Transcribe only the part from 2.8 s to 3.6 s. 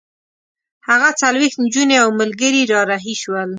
رهي شول.